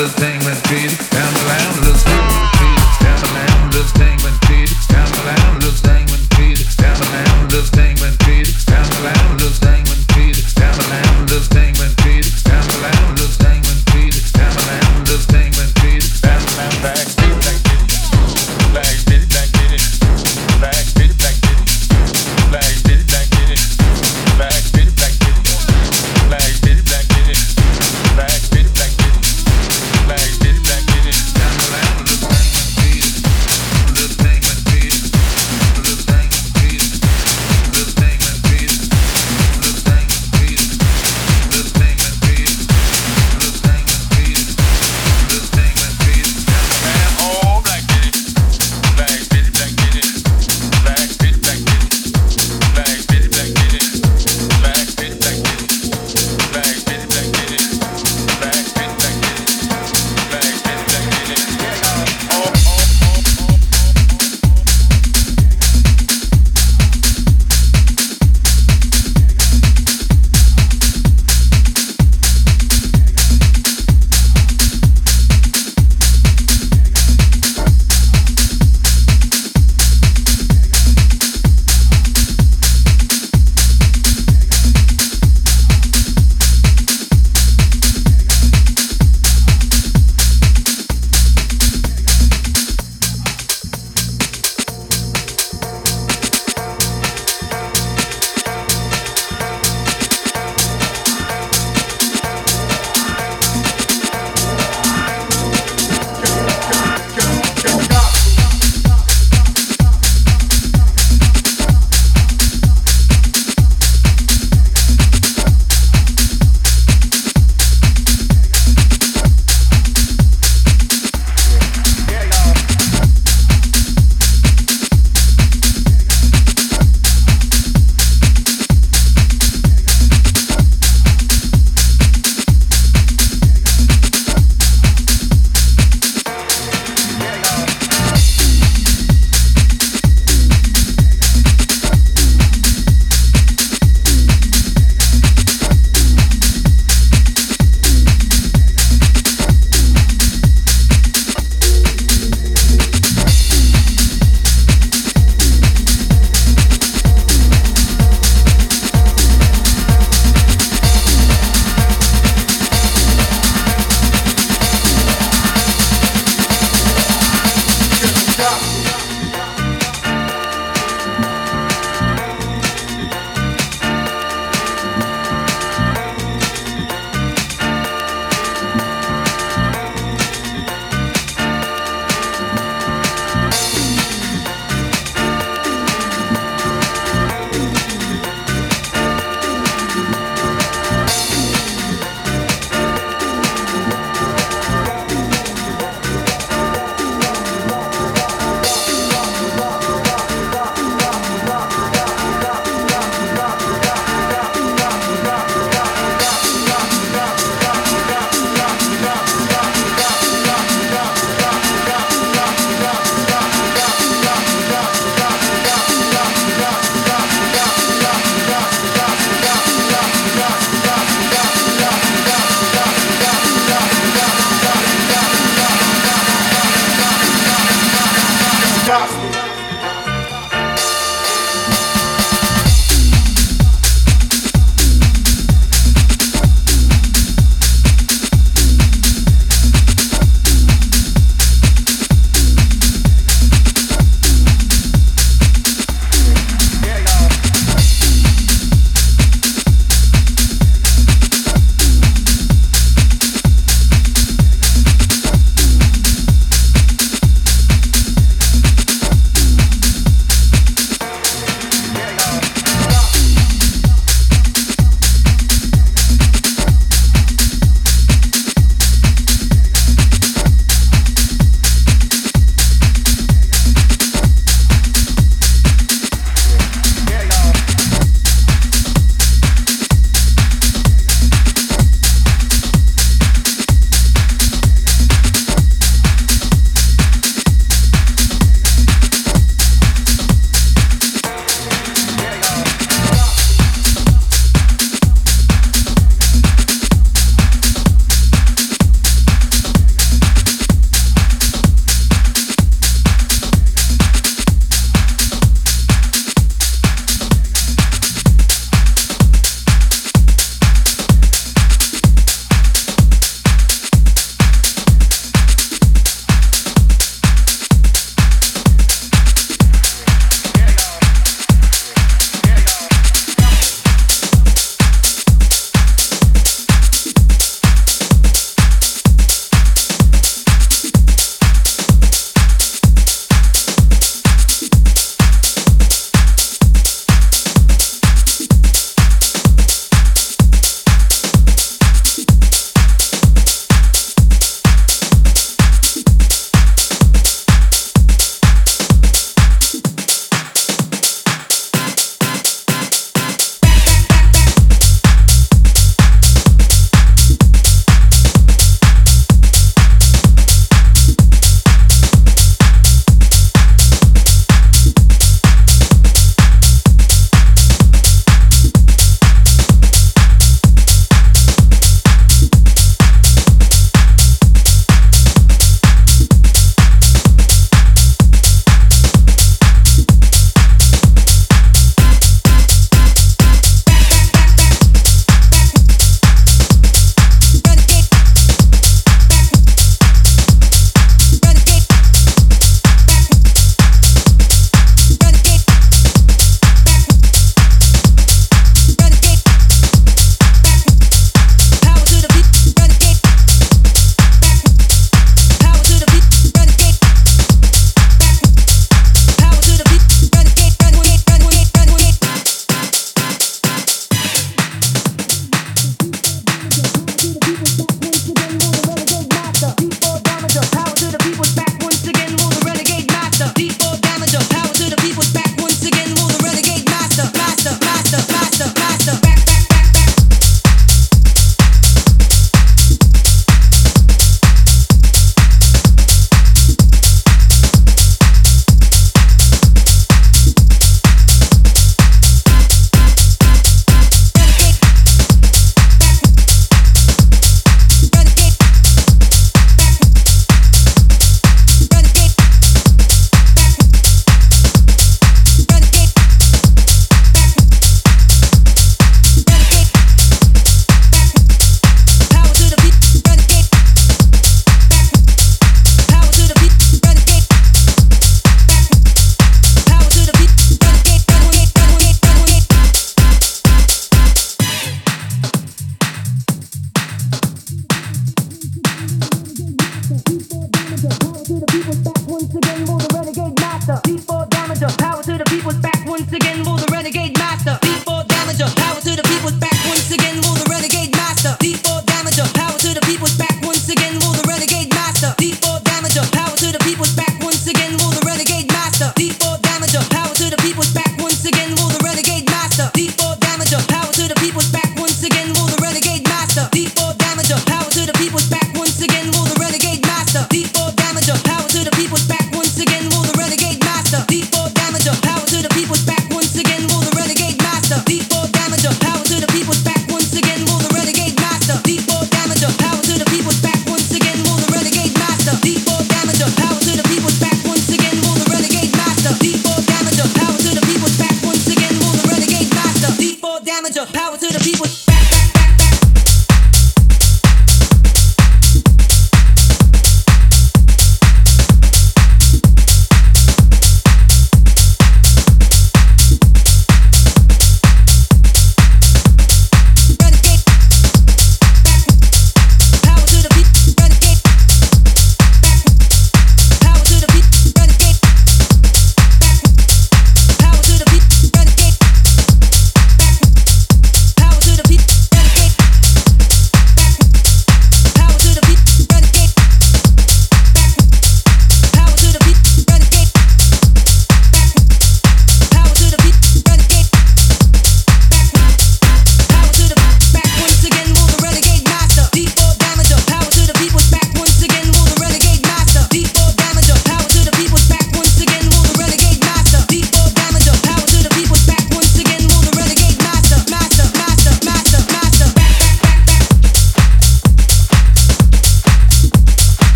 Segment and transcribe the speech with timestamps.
[0.00, 0.39] Black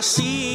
[0.00, 0.49] and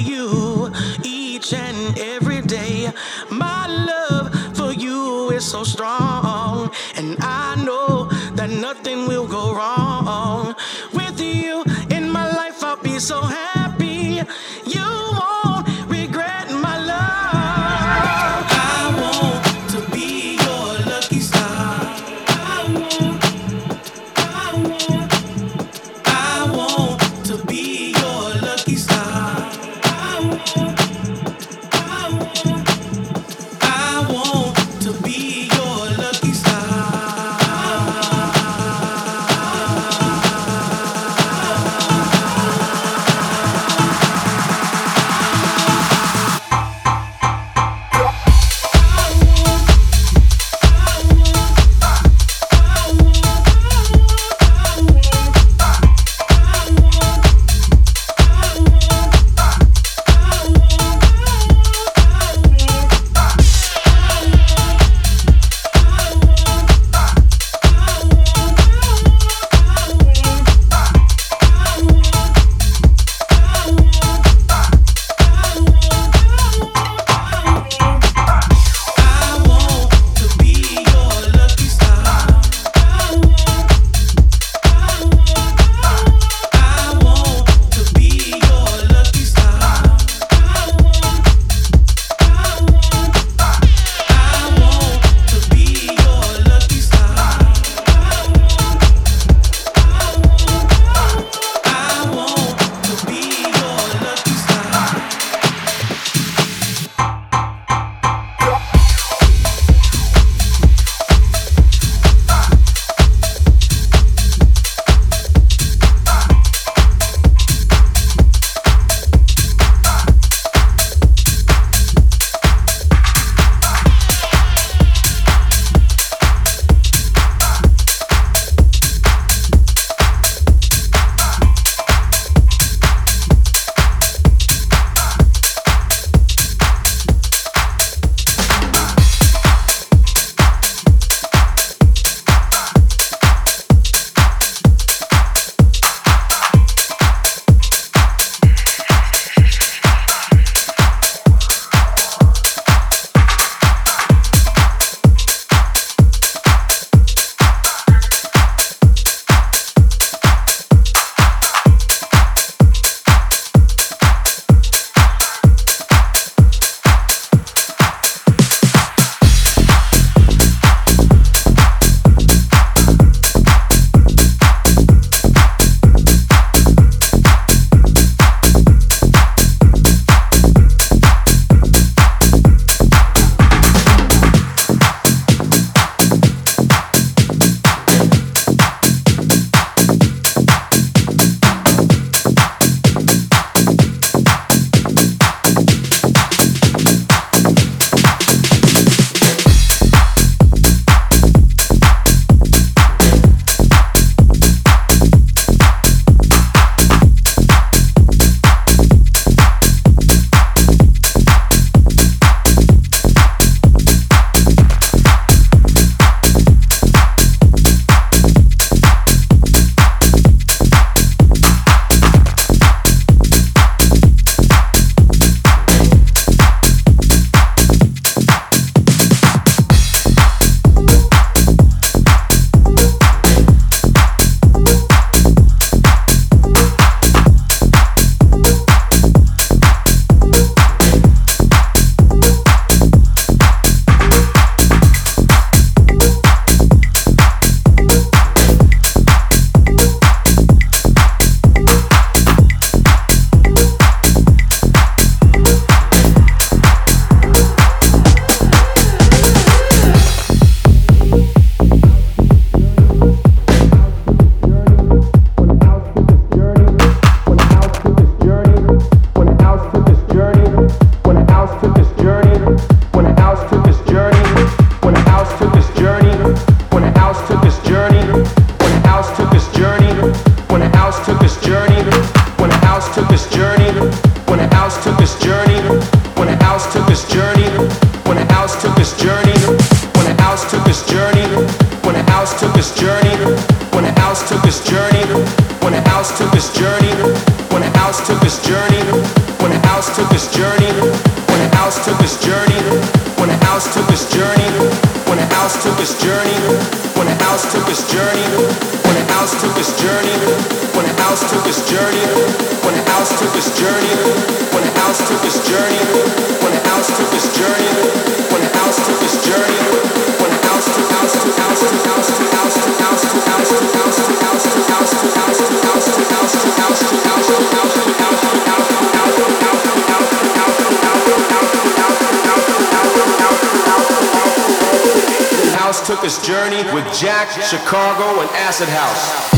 [337.31, 339.34] Chicago, and Acid House.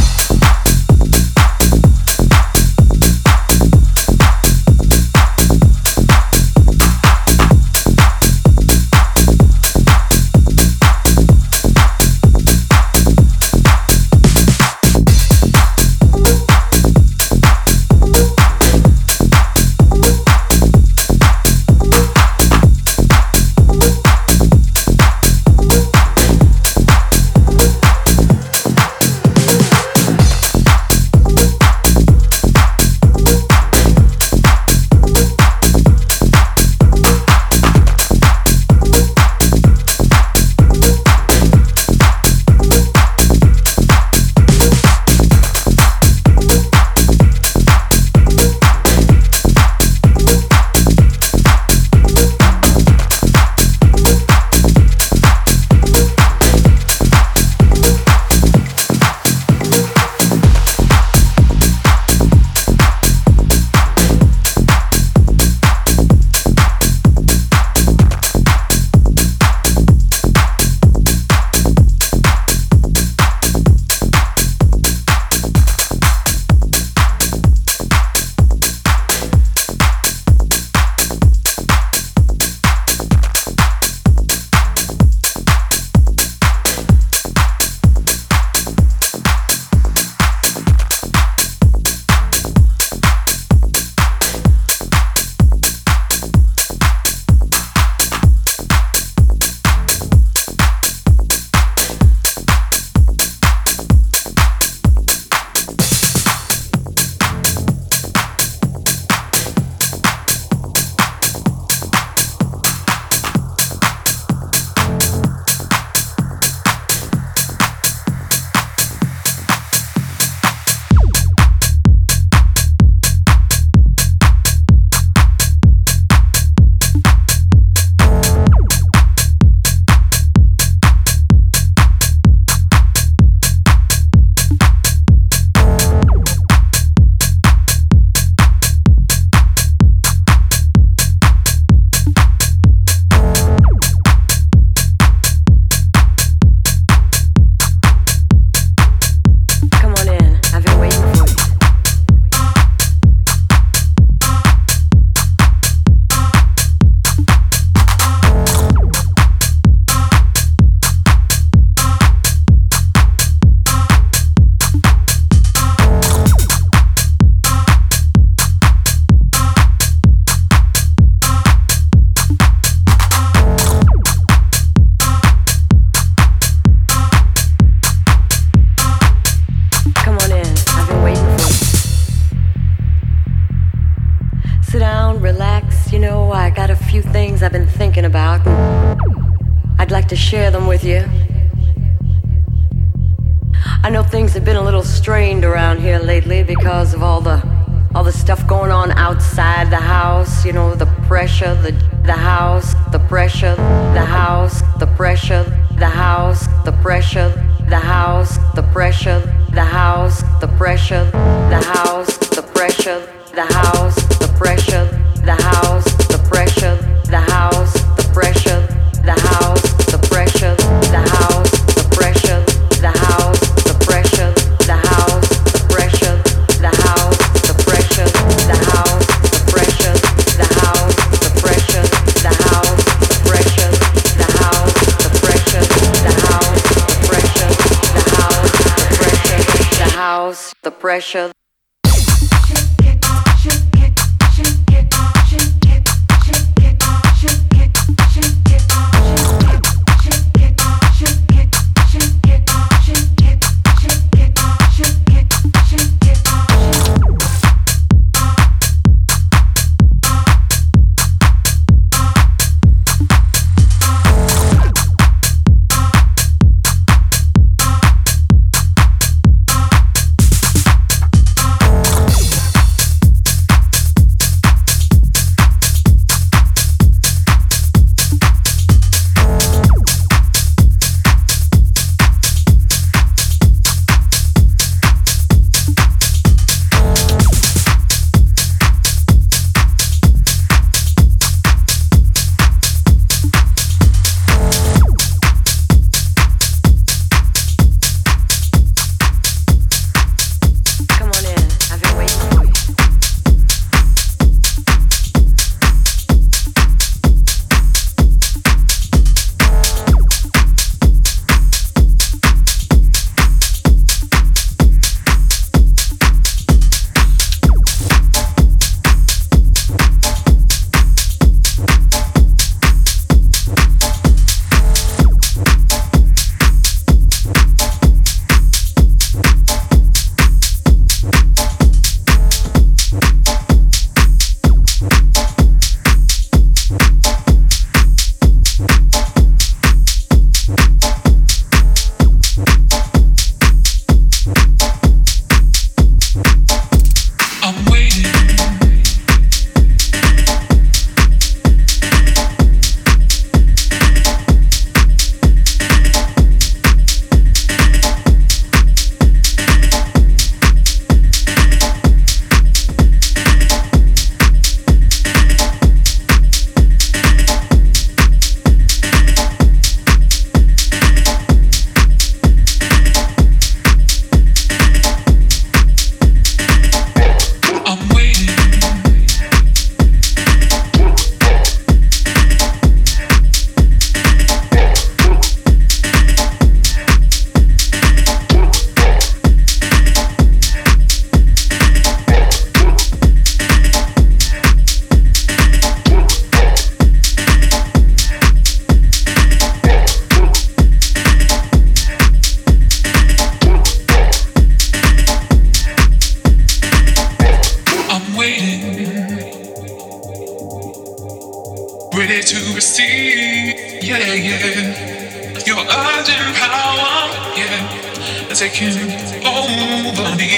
[412.58, 413.84] Receive.
[413.84, 415.46] Yeah, yeah.
[415.46, 417.06] Your urgent power,
[417.38, 418.74] yeah, taking
[419.22, 420.32] over me.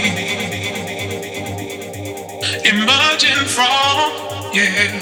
[2.72, 4.12] Emerging from,
[4.54, 5.00] yeah,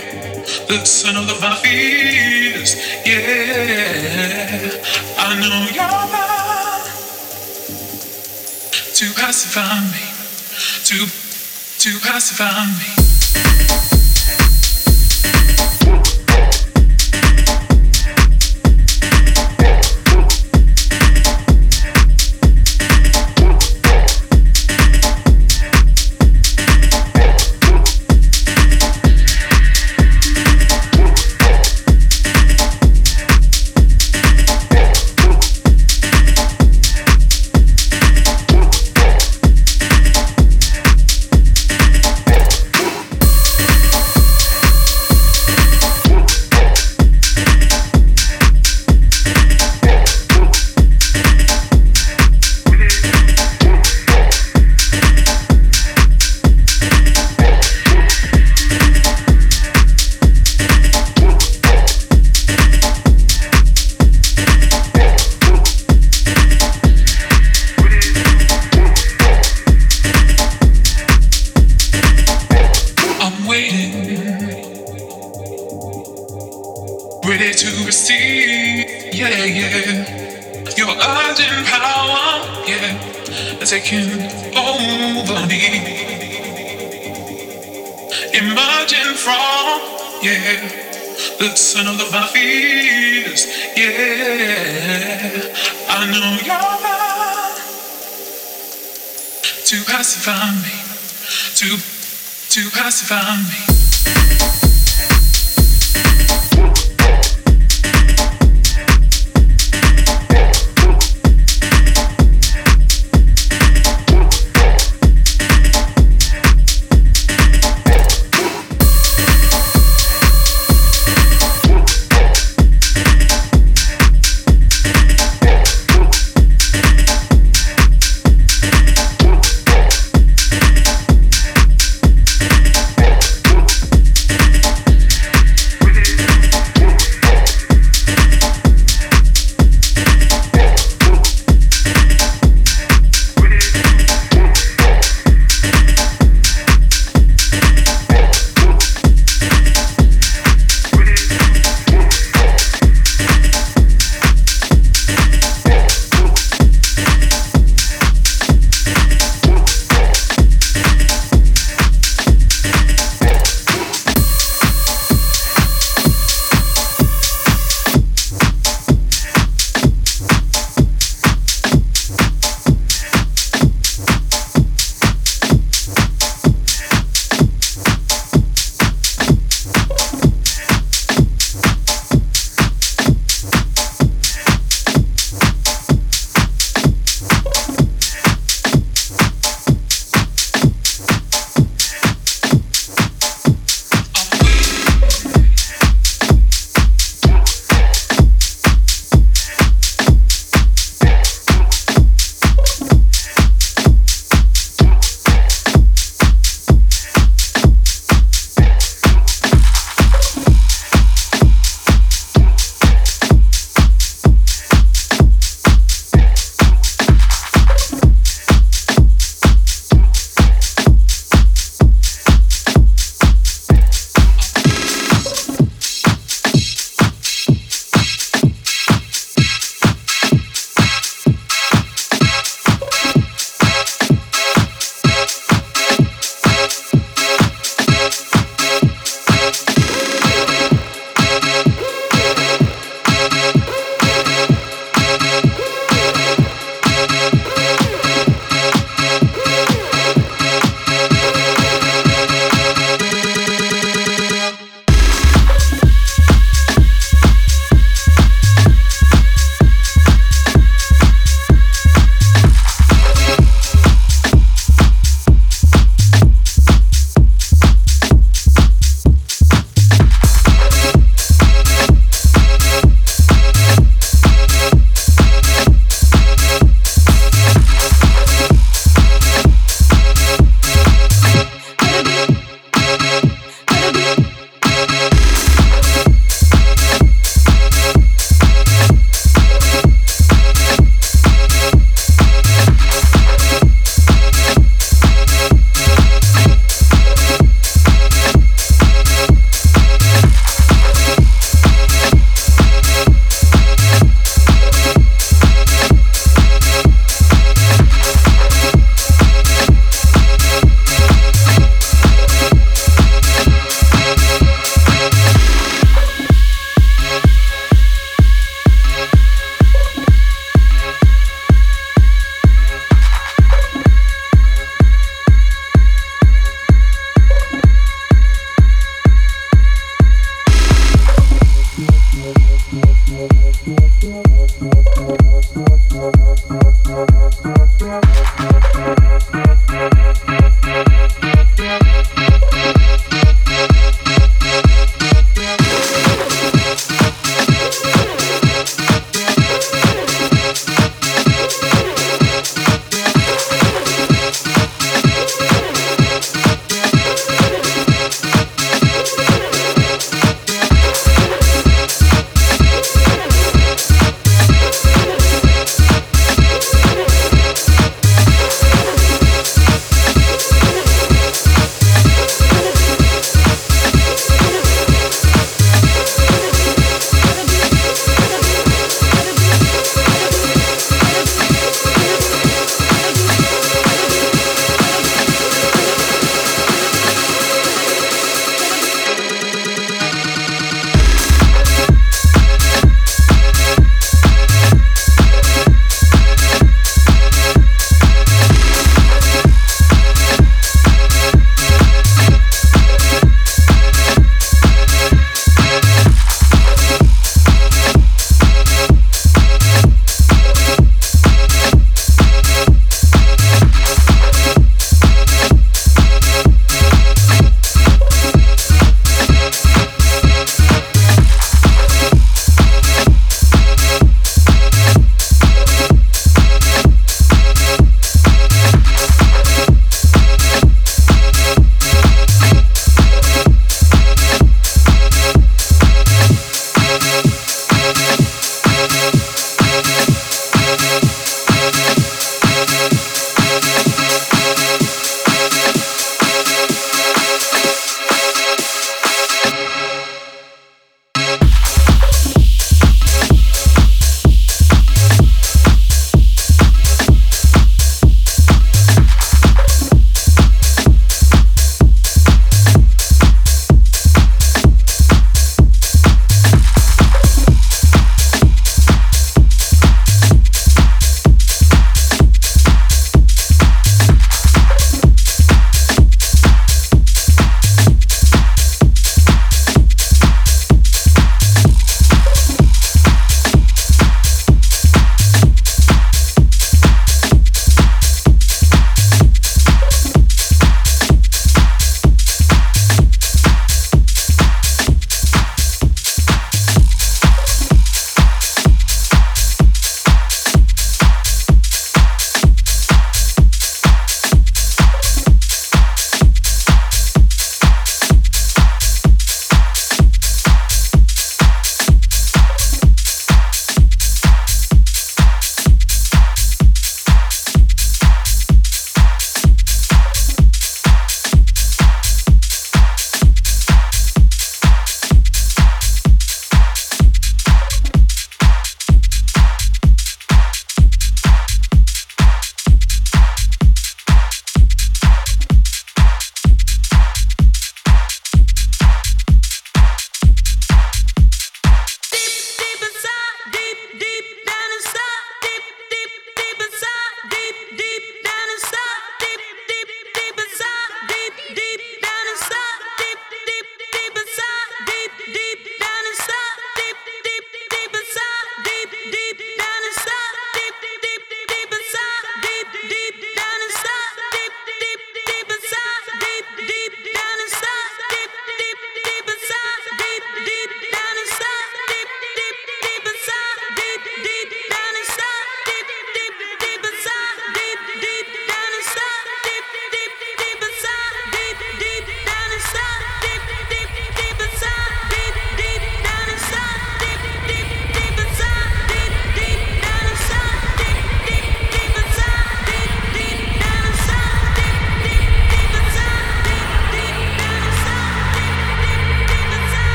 [0.70, 4.70] the sun of my fears, yeah.
[5.18, 6.86] I know you're mine
[8.93, 10.05] to pacify me,
[10.86, 10.97] to
[11.80, 13.07] to pacify me.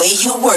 [0.00, 0.49] way you were.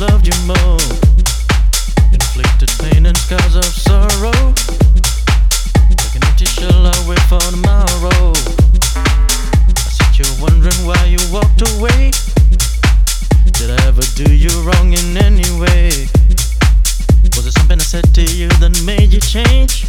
[0.00, 0.80] loved you more.
[2.10, 4.32] Inflicted pain and scars of sorrow.
[5.92, 8.32] Like an empty shell I wait for tomorrow.
[8.96, 12.12] I sit you wondering why you walked away.
[13.58, 15.90] Did I ever do you wrong in any way?
[17.36, 19.84] Was it something I said to you that made you change?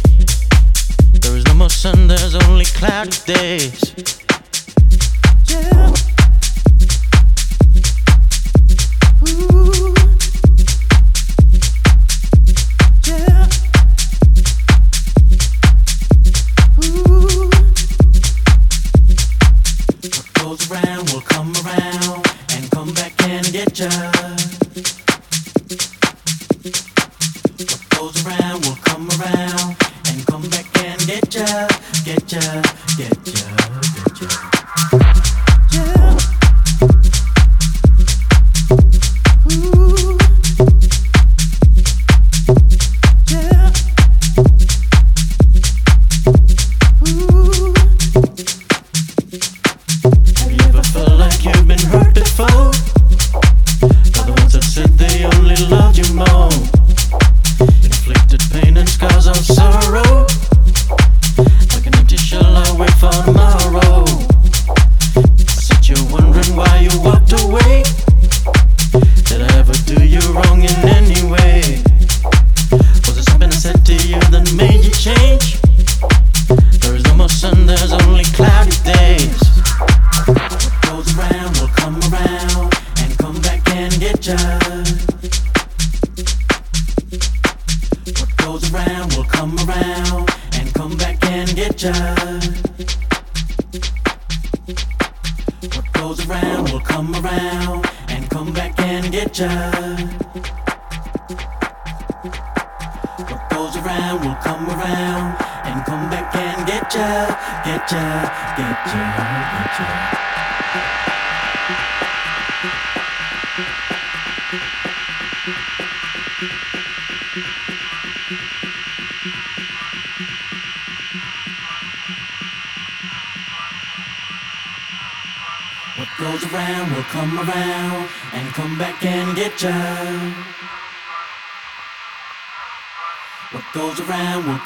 [1.22, 3.94] There is no more sun, there's only cloudy days.
[5.48, 6.21] Yeah.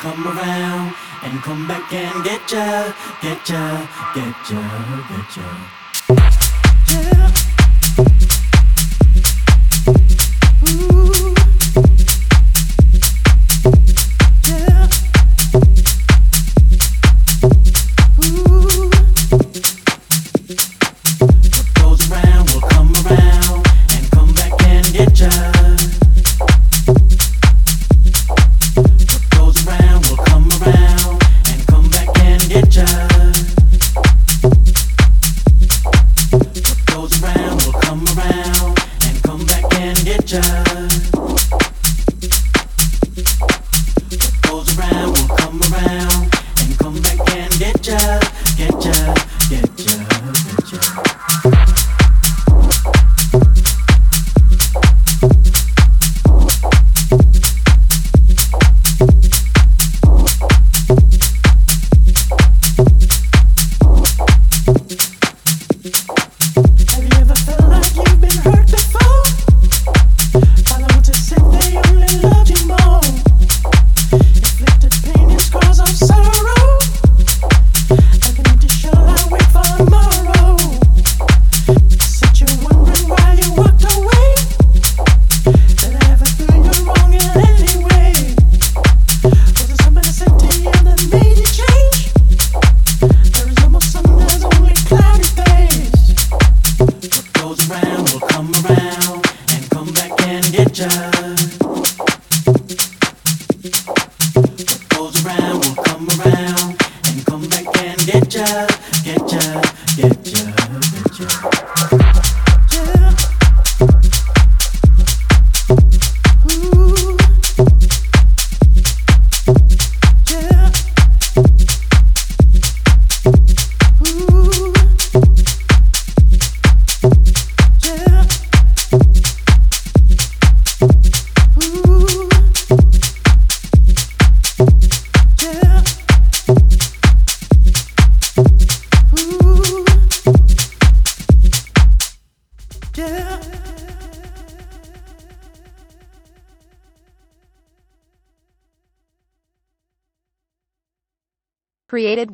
[0.06, 4.62] Come around and come back and get ya, get ya, get ya,
[5.08, 5.75] get ya.